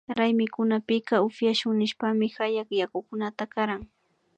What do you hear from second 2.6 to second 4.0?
yakukunata karan